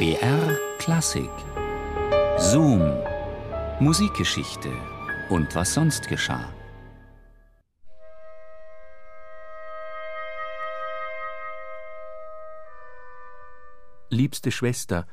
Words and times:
BR 0.00 0.58
Klassik 0.78 1.28
Zoom 2.38 2.80
Musikgeschichte 3.80 4.70
und 5.28 5.54
was 5.54 5.74
sonst 5.74 6.08
geschah. 6.08 6.48
Liebste 14.08 14.50
Schwester, 14.50 15.06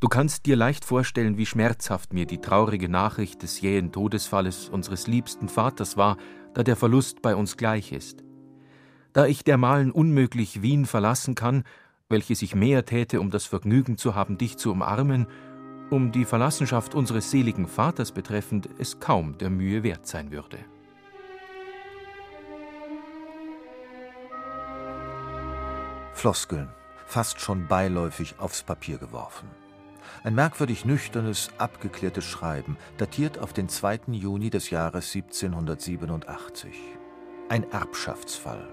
du 0.00 0.08
kannst 0.08 0.46
dir 0.46 0.56
leicht 0.56 0.84
vorstellen, 0.84 1.38
wie 1.38 1.46
schmerzhaft 1.46 2.12
mir 2.12 2.26
die 2.26 2.40
traurige 2.40 2.88
Nachricht 2.88 3.44
des 3.44 3.60
jähen 3.60 3.92
Todesfalles 3.92 4.68
unseres 4.68 5.06
liebsten 5.06 5.48
Vaters 5.48 5.96
war, 5.96 6.16
da 6.54 6.64
der 6.64 6.74
Verlust 6.74 7.22
bei 7.22 7.36
uns 7.36 7.56
gleich 7.56 7.92
ist. 7.92 8.24
Da 9.12 9.26
ich 9.26 9.44
dermalen 9.44 9.92
unmöglich 9.92 10.60
Wien 10.60 10.86
verlassen 10.86 11.36
kann, 11.36 11.62
welches 12.08 12.42
ich 12.42 12.54
mehr 12.54 12.84
täte, 12.84 13.20
um 13.20 13.30
das 13.30 13.46
Vergnügen 13.46 13.96
zu 13.96 14.14
haben, 14.14 14.36
dich 14.38 14.56
zu 14.56 14.70
umarmen, 14.72 15.26
um 15.90 16.12
die 16.12 16.24
Verlassenschaft 16.24 16.94
unseres 16.94 17.30
seligen 17.30 17.66
Vaters 17.66 18.12
betreffend, 18.12 18.68
es 18.78 19.00
kaum 19.00 19.38
der 19.38 19.50
Mühe 19.50 19.82
wert 19.82 20.06
sein 20.06 20.30
würde. 20.30 20.58
Floskeln, 26.12 26.68
fast 27.06 27.40
schon 27.40 27.66
beiläufig 27.66 28.36
aufs 28.38 28.62
Papier 28.62 28.98
geworfen. 28.98 29.48
Ein 30.22 30.34
merkwürdig 30.34 30.84
nüchternes, 30.84 31.50
abgeklärtes 31.58 32.24
Schreiben, 32.24 32.76
datiert 32.96 33.38
auf 33.38 33.52
den 33.52 33.68
2. 33.68 34.00
Juni 34.12 34.48
des 34.48 34.70
Jahres 34.70 35.14
1787. 35.14 36.72
Ein 37.48 37.70
Erbschaftsfall. 37.70 38.72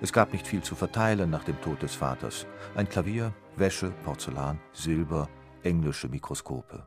Es 0.00 0.12
gab 0.12 0.32
nicht 0.32 0.46
viel 0.46 0.62
zu 0.62 0.74
verteilen 0.74 1.30
nach 1.30 1.44
dem 1.44 1.60
Tod 1.60 1.82
des 1.82 1.94
Vaters. 1.94 2.46
Ein 2.74 2.88
Klavier, 2.88 3.32
Wäsche, 3.56 3.92
Porzellan, 4.04 4.58
Silber, 4.72 5.28
englische 5.62 6.08
Mikroskope. 6.08 6.84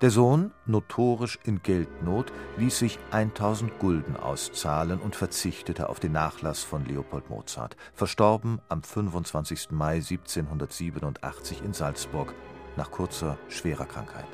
Der 0.00 0.10
Sohn, 0.10 0.52
notorisch 0.64 1.40
in 1.44 1.60
Geldnot, 1.62 2.32
ließ 2.56 2.78
sich 2.78 2.98
1000 3.10 3.78
Gulden 3.80 4.16
auszahlen 4.16 5.00
und 5.00 5.16
verzichtete 5.16 5.88
auf 5.88 5.98
den 5.98 6.12
Nachlass 6.12 6.62
von 6.62 6.84
Leopold 6.84 7.30
Mozart, 7.30 7.76
verstorben 7.94 8.60
am 8.68 8.82
25. 8.82 9.72
Mai 9.72 9.96
1787 9.96 11.62
in 11.64 11.72
Salzburg 11.72 12.32
nach 12.76 12.92
kurzer, 12.92 13.38
schwerer 13.48 13.86
Krankheit. 13.86 14.28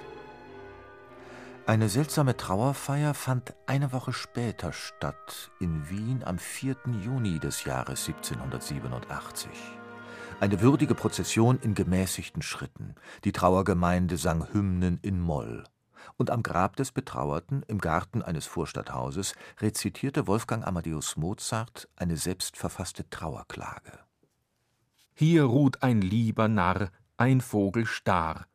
Eine 1.66 1.88
seltsame 1.88 2.36
Trauerfeier 2.36 3.14
fand 3.14 3.54
eine 3.64 3.90
Woche 3.92 4.12
später 4.12 4.74
statt, 4.74 5.50
in 5.60 5.88
Wien 5.88 6.22
am 6.22 6.38
4. 6.38 6.76
Juni 7.02 7.38
des 7.38 7.64
Jahres 7.64 8.06
1787. 8.06 9.48
Eine 10.40 10.60
würdige 10.60 10.94
Prozession 10.94 11.58
in 11.58 11.74
gemäßigten 11.74 12.42
Schritten. 12.42 12.94
Die 13.24 13.32
Trauergemeinde 13.32 14.18
sang 14.18 14.52
Hymnen 14.52 14.98
in 15.00 15.18
Moll. 15.18 15.64
Und 16.18 16.28
am 16.28 16.42
Grab 16.42 16.76
des 16.76 16.92
Betrauerten, 16.92 17.62
im 17.66 17.78
Garten 17.78 18.20
eines 18.20 18.44
Vorstadthauses, 18.44 19.34
rezitierte 19.58 20.26
Wolfgang 20.26 20.66
Amadeus 20.66 21.16
Mozart 21.16 21.88
eine 21.96 22.18
selbstverfasste 22.18 23.08
Trauerklage. 23.08 24.00
Hier 25.14 25.44
ruht 25.44 25.82
ein 25.82 26.02
lieber 26.02 26.46
Narr, 26.46 26.90
ein 27.16 27.40
Vogel 27.40 27.86
starr. 27.86 28.48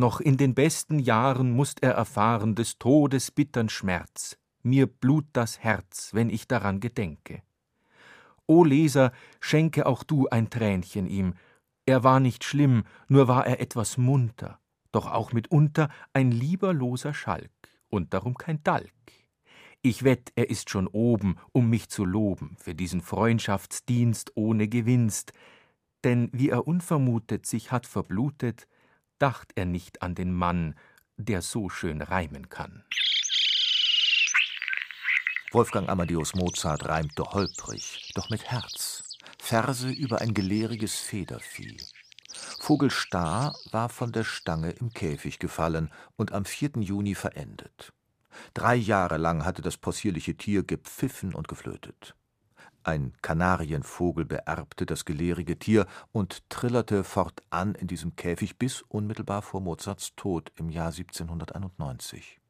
Noch 0.00 0.18
in 0.18 0.38
den 0.38 0.54
besten 0.54 0.98
Jahren 0.98 1.50
musst 1.50 1.82
er 1.82 1.92
erfahren 1.92 2.54
des 2.54 2.78
Todes 2.78 3.30
bittern 3.30 3.68
Schmerz. 3.68 4.38
Mir 4.62 4.86
blut 4.86 5.26
das 5.34 5.58
Herz, 5.58 6.14
wenn 6.14 6.30
ich 6.30 6.48
daran 6.48 6.80
gedenke. 6.80 7.42
O 8.46 8.64
Leser, 8.64 9.12
schenke 9.40 9.84
auch 9.84 10.02
du 10.02 10.26
ein 10.26 10.48
Tränchen 10.48 11.06
ihm. 11.06 11.34
Er 11.84 12.02
war 12.02 12.18
nicht 12.18 12.44
schlimm, 12.44 12.84
nur 13.08 13.28
war 13.28 13.46
er 13.46 13.60
etwas 13.60 13.98
munter, 13.98 14.58
doch 14.90 15.04
auch 15.06 15.34
mitunter 15.34 15.90
ein 16.14 16.30
lieberloser 16.30 17.12
Schalk 17.12 17.52
und 17.90 18.14
darum 18.14 18.38
kein 18.38 18.62
Dalk. 18.62 18.90
Ich 19.82 20.02
wett, 20.02 20.32
er 20.34 20.48
ist 20.48 20.70
schon 20.70 20.86
oben, 20.86 21.36
um 21.52 21.68
mich 21.68 21.90
zu 21.90 22.06
loben 22.06 22.56
für 22.58 22.74
diesen 22.74 23.02
Freundschaftsdienst 23.02 24.32
ohne 24.34 24.66
Gewinst, 24.66 25.34
denn 26.04 26.30
wie 26.32 26.48
er 26.48 26.66
unvermutet 26.66 27.44
sich 27.44 27.70
hat 27.70 27.86
verblutet, 27.86 28.66
dacht 29.20 29.52
er 29.54 29.66
nicht 29.66 30.02
an 30.02 30.14
den 30.16 30.32
Mann, 30.32 30.74
der 31.16 31.42
so 31.42 31.68
schön 31.68 32.02
reimen 32.02 32.48
kann. 32.48 32.84
Wolfgang 35.52 35.88
Amadeus 35.88 36.34
Mozart 36.34 36.86
reimte 36.86 37.24
holprig, 37.24 38.12
doch 38.14 38.30
mit 38.30 38.44
Herz, 38.44 39.16
Verse 39.38 39.90
über 39.90 40.20
ein 40.20 40.32
gelehriges 40.32 40.96
Federvieh. 40.96 41.76
Vogel 42.60 42.90
Star 42.90 43.54
war 43.72 43.88
von 43.88 44.12
der 44.12 44.24
Stange 44.24 44.70
im 44.70 44.92
Käfig 44.92 45.38
gefallen 45.38 45.90
und 46.16 46.32
am 46.32 46.44
4. 46.44 46.72
Juni 46.76 47.14
verendet. 47.14 47.92
Drei 48.54 48.76
Jahre 48.76 49.16
lang 49.16 49.44
hatte 49.44 49.60
das 49.60 49.76
possierliche 49.76 50.36
Tier 50.36 50.62
gepfiffen 50.62 51.34
und 51.34 51.48
geflötet. 51.48 52.14
Ein 52.82 53.12
Kanarienvogel 53.20 54.24
beerbte 54.24 54.86
das 54.86 55.04
gelehrige 55.04 55.58
Tier 55.58 55.86
und 56.12 56.48
trillerte 56.48 57.04
fortan 57.04 57.74
in 57.74 57.86
diesem 57.86 58.16
Käfig 58.16 58.58
bis 58.58 58.82
unmittelbar 58.82 59.42
vor 59.42 59.60
Mozarts 59.60 60.14
Tod 60.16 60.50
im 60.56 60.70
Jahr 60.70 60.88
1791. 60.88 62.40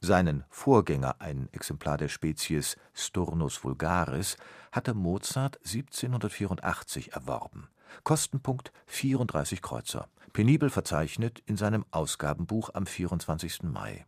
Seinen 0.00 0.44
Vorgänger, 0.48 1.16
ein 1.18 1.48
Exemplar 1.52 1.98
der 1.98 2.08
Spezies 2.08 2.76
Sturnus 2.94 3.64
vulgaris, 3.64 4.36
hatte 4.72 4.94
Mozart 4.94 5.56
1784 5.58 7.12
erworben. 7.12 7.68
Kostenpunkt 8.04 8.72
34 8.86 9.60
Kreuzer, 9.60 10.08
penibel 10.32 10.70
verzeichnet 10.70 11.42
in 11.44 11.56
seinem 11.56 11.84
Ausgabenbuch 11.90 12.70
am 12.72 12.86
24. 12.86 13.64
Mai. 13.64 14.06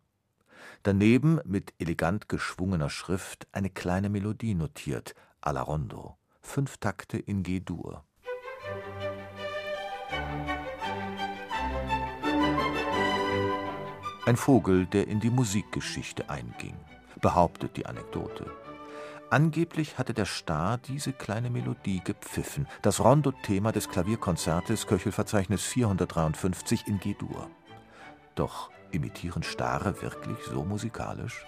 Daneben 0.82 1.40
mit 1.44 1.74
elegant 1.78 2.28
geschwungener 2.28 2.90
Schrift 2.90 3.46
eine 3.52 3.68
kleine 3.68 4.08
Melodie 4.08 4.54
notiert, 4.54 5.14
alla 5.42 5.62
Rondo, 5.62 6.16
fünf 6.40 6.78
Takte 6.78 7.18
in 7.18 7.42
G-Dur. 7.42 8.04
Ein 14.24 14.36
Vogel, 14.36 14.86
der 14.86 15.08
in 15.08 15.18
die 15.18 15.30
Musikgeschichte 15.30 16.30
einging, 16.30 16.76
behauptet 17.20 17.76
die 17.76 17.86
Anekdote. 17.86 18.46
Angeblich 19.30 19.98
hatte 19.98 20.14
der 20.14 20.26
Star 20.26 20.78
diese 20.78 21.12
kleine 21.12 21.50
Melodie 21.50 22.00
gepfiffen, 22.04 22.68
das 22.82 23.00
Rondo-Thema 23.00 23.72
des 23.72 23.88
Klavierkonzertes 23.88 24.86
Köchelverzeichnis 24.86 25.62
453 25.62 26.86
in 26.86 27.00
G-Dur. 27.00 27.50
Doch 28.36 28.70
imitieren 28.92 29.42
Stare 29.42 30.00
wirklich 30.02 30.38
so 30.44 30.64
musikalisch? 30.64 31.44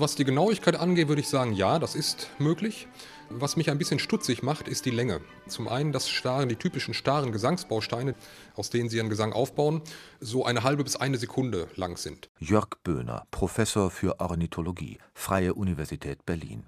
Was 0.00 0.14
die 0.14 0.24
Genauigkeit 0.24 0.76
angeht, 0.76 1.08
würde 1.08 1.20
ich 1.20 1.28
sagen, 1.28 1.54
ja, 1.54 1.80
das 1.80 1.96
ist 1.96 2.28
möglich. 2.38 2.86
Was 3.30 3.56
mich 3.56 3.68
ein 3.68 3.78
bisschen 3.78 3.98
stutzig 3.98 4.44
macht, 4.44 4.68
ist 4.68 4.86
die 4.86 4.92
Länge. 4.92 5.20
Zum 5.48 5.66
einen, 5.66 5.90
dass 5.90 6.08
starren, 6.08 6.48
die 6.48 6.54
typischen 6.54 6.94
starren 6.94 7.32
Gesangsbausteine, 7.32 8.14
aus 8.54 8.70
denen 8.70 8.88
sie 8.88 8.98
ihren 8.98 9.08
Gesang 9.08 9.32
aufbauen, 9.32 9.82
so 10.20 10.44
eine 10.44 10.62
halbe 10.62 10.84
bis 10.84 10.94
eine 10.94 11.18
Sekunde 11.18 11.66
lang 11.74 11.96
sind. 11.96 12.30
Jörg 12.38 12.68
Böhner, 12.84 13.26
Professor 13.32 13.90
für 13.90 14.20
Ornithologie, 14.20 14.98
Freie 15.14 15.54
Universität 15.54 16.24
Berlin. 16.24 16.66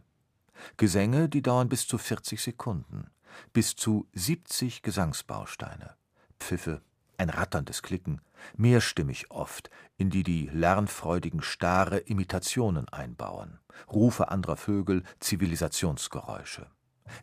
Gesänge, 0.76 1.28
die 1.28 1.42
dauern 1.42 1.68
bis 1.68 1.86
zu 1.86 1.98
40 1.98 2.40
Sekunden. 2.40 3.10
Bis 3.52 3.76
zu 3.76 4.08
70 4.14 4.82
Gesangsbausteine. 4.82 5.94
Pfiffe, 6.40 6.82
ein 7.20 7.28
ratterndes 7.28 7.82
Klicken, 7.82 8.22
mehrstimmig 8.56 9.30
oft, 9.30 9.68
in 9.98 10.08
die 10.08 10.22
die 10.22 10.46
lernfreudigen 10.46 11.42
Stare 11.42 11.98
Imitationen 11.98 12.88
einbauen, 12.88 13.58
Rufe 13.92 14.30
anderer 14.30 14.56
Vögel, 14.56 15.02
Zivilisationsgeräusche, 15.20 16.66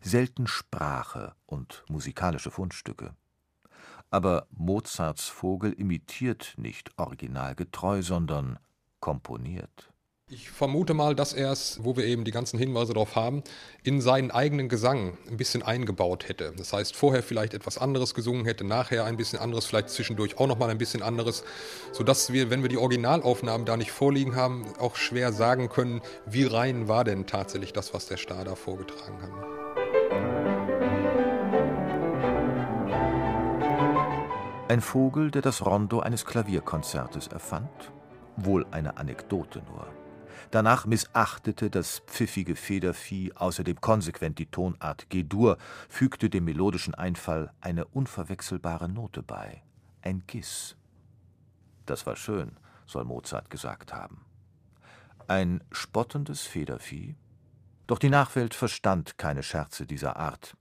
selten 0.00 0.46
Sprache 0.46 1.34
und 1.46 1.84
musikalische 1.88 2.52
Fundstücke. 2.52 3.16
Aber 4.10 4.46
Mozarts 4.50 5.28
Vogel 5.28 5.72
imitiert 5.72 6.54
nicht 6.56 6.96
originalgetreu, 6.96 8.00
sondern 8.02 8.60
komponiert. 9.00 9.92
Ich 10.30 10.50
vermute 10.50 10.92
mal, 10.92 11.14
dass 11.14 11.32
er 11.32 11.50
es, 11.52 11.80
wo 11.82 11.96
wir 11.96 12.04
eben 12.04 12.24
die 12.24 12.32
ganzen 12.32 12.58
Hinweise 12.58 12.92
darauf 12.92 13.16
haben, 13.16 13.42
in 13.82 14.02
seinen 14.02 14.30
eigenen 14.30 14.68
Gesang 14.68 15.16
ein 15.26 15.38
bisschen 15.38 15.62
eingebaut 15.62 16.28
hätte. 16.28 16.52
Das 16.54 16.74
heißt, 16.74 16.94
vorher 16.94 17.22
vielleicht 17.22 17.54
etwas 17.54 17.78
anderes 17.78 18.12
gesungen 18.12 18.44
hätte, 18.44 18.62
nachher 18.64 19.06
ein 19.06 19.16
bisschen 19.16 19.38
anderes, 19.38 19.64
vielleicht 19.64 19.88
zwischendurch 19.88 20.36
auch 20.36 20.46
nochmal 20.46 20.68
ein 20.68 20.76
bisschen 20.76 21.02
anderes, 21.02 21.44
sodass 21.92 22.30
wir, 22.30 22.50
wenn 22.50 22.60
wir 22.60 22.68
die 22.68 22.76
Originalaufnahmen 22.76 23.64
da 23.64 23.78
nicht 23.78 23.90
vorliegen 23.90 24.36
haben, 24.36 24.66
auch 24.78 24.96
schwer 24.96 25.32
sagen 25.32 25.70
können, 25.70 26.02
wie 26.26 26.44
rein 26.44 26.88
war 26.88 27.04
denn 27.04 27.26
tatsächlich 27.26 27.72
das, 27.72 27.94
was 27.94 28.04
der 28.04 28.18
Star 28.18 28.44
da 28.44 28.54
vorgetragen 28.54 29.22
hat. 29.22 29.30
Ein 34.68 34.82
Vogel, 34.82 35.30
der 35.30 35.40
das 35.40 35.64
Rondo 35.64 36.00
eines 36.00 36.26
Klavierkonzertes 36.26 37.28
erfand? 37.28 37.70
Wohl 38.36 38.66
eine 38.70 38.98
Anekdote 38.98 39.62
nur. 39.72 39.86
Danach 40.50 40.86
missachtete 40.86 41.70
das 41.70 42.00
pfiffige 42.06 42.56
Federvieh 42.56 43.32
außerdem 43.34 43.80
konsequent 43.80 44.38
die 44.38 44.46
Tonart 44.46 45.10
G-Dur, 45.10 45.58
fügte 45.88 46.30
dem 46.30 46.44
melodischen 46.44 46.94
Einfall 46.94 47.52
eine 47.60 47.84
unverwechselbare 47.84 48.88
Note 48.88 49.22
bei, 49.22 49.62
ein 50.02 50.22
Giss. 50.26 50.76
Das 51.86 52.06
war 52.06 52.16
schön, 52.16 52.56
soll 52.86 53.04
Mozart 53.04 53.50
gesagt 53.50 53.92
haben. 53.92 54.24
Ein 55.26 55.62
spottendes 55.72 56.42
Federvieh? 56.42 57.16
Doch 57.86 57.98
die 57.98 58.10
Nachwelt 58.10 58.54
verstand 58.54 59.18
keine 59.18 59.42
Scherze 59.42 59.86
dieser 59.86 60.16
Art. 60.16 60.56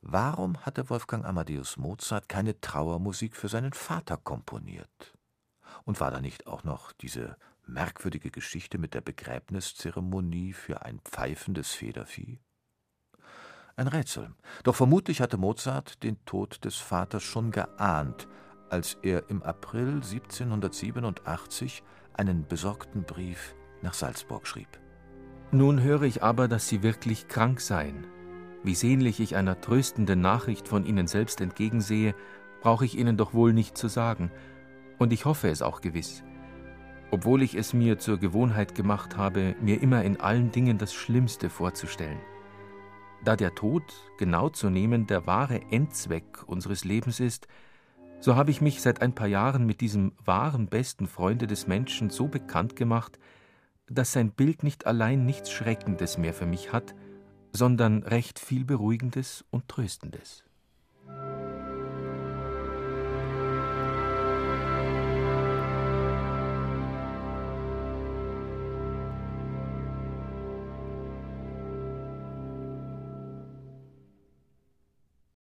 Warum 0.00 0.58
hatte 0.64 0.90
Wolfgang 0.90 1.24
Amadeus 1.24 1.76
Mozart 1.76 2.28
keine 2.28 2.60
Trauermusik 2.60 3.36
für 3.36 3.48
seinen 3.48 3.72
Vater 3.72 4.16
komponiert? 4.16 5.14
Und 5.84 6.00
war 6.00 6.10
da 6.10 6.20
nicht 6.20 6.46
auch 6.46 6.64
noch 6.64 6.92
diese 6.92 7.36
merkwürdige 7.68 8.30
Geschichte 8.30 8.78
mit 8.78 8.94
der 8.94 9.00
Begräbniszeremonie 9.00 10.52
für 10.52 10.82
ein 10.82 11.00
pfeifendes 11.00 11.72
Federvieh? 11.72 12.40
Ein 13.76 13.88
Rätsel. 13.88 14.30
Doch 14.64 14.74
vermutlich 14.74 15.20
hatte 15.20 15.36
Mozart 15.36 16.02
den 16.02 16.24
Tod 16.24 16.64
des 16.64 16.76
Vaters 16.76 17.22
schon 17.22 17.52
geahnt, 17.52 18.26
als 18.70 18.98
er 19.02 19.30
im 19.30 19.42
April 19.42 20.02
1787 20.02 21.84
einen 22.14 22.46
besorgten 22.46 23.04
Brief 23.04 23.54
nach 23.82 23.94
Salzburg 23.94 24.46
schrieb. 24.46 24.80
Nun 25.52 25.80
höre 25.80 26.02
ich 26.02 26.22
aber, 26.22 26.48
dass 26.48 26.68
Sie 26.68 26.82
wirklich 26.82 27.28
krank 27.28 27.60
seien. 27.60 28.06
Wie 28.64 28.74
sehnlich 28.74 29.20
ich 29.20 29.36
einer 29.36 29.60
tröstenden 29.60 30.20
Nachricht 30.20 30.66
von 30.66 30.84
Ihnen 30.84 31.06
selbst 31.06 31.40
entgegensehe, 31.40 32.14
brauche 32.60 32.84
ich 32.84 32.98
Ihnen 32.98 33.16
doch 33.16 33.32
wohl 33.32 33.52
nicht 33.52 33.78
zu 33.78 33.88
sagen, 33.88 34.30
und 34.98 35.12
ich 35.12 35.24
hoffe 35.24 35.48
es 35.48 35.62
auch 35.62 35.80
gewiss. 35.80 36.24
Obwohl 37.10 37.42
ich 37.42 37.54
es 37.54 37.72
mir 37.72 37.98
zur 37.98 38.18
Gewohnheit 38.18 38.74
gemacht 38.74 39.16
habe, 39.16 39.54
mir 39.60 39.80
immer 39.80 40.04
in 40.04 40.20
allen 40.20 40.52
Dingen 40.52 40.76
das 40.76 40.92
Schlimmste 40.92 41.48
vorzustellen. 41.48 42.18
Da 43.24 43.34
der 43.34 43.54
Tod, 43.54 43.82
genau 44.18 44.50
zu 44.50 44.68
nehmen, 44.68 45.06
der 45.06 45.26
wahre 45.26 45.60
Endzweck 45.70 46.44
unseres 46.46 46.84
Lebens 46.84 47.18
ist, 47.18 47.48
so 48.20 48.36
habe 48.36 48.50
ich 48.50 48.60
mich 48.60 48.82
seit 48.82 49.00
ein 49.00 49.14
paar 49.14 49.26
Jahren 49.26 49.64
mit 49.64 49.80
diesem 49.80 50.12
wahren 50.24 50.66
besten 50.66 51.06
Freunde 51.06 51.46
des 51.46 51.66
Menschen 51.66 52.10
so 52.10 52.28
bekannt 52.28 52.76
gemacht, 52.76 53.18
dass 53.88 54.12
sein 54.12 54.30
Bild 54.30 54.62
nicht 54.62 54.86
allein 54.86 55.24
nichts 55.24 55.50
Schreckendes 55.50 56.18
mehr 56.18 56.34
für 56.34 56.46
mich 56.46 56.72
hat, 56.72 56.94
sondern 57.52 58.02
recht 58.02 58.38
viel 58.38 58.64
Beruhigendes 58.64 59.44
und 59.50 59.68
Tröstendes. 59.68 60.44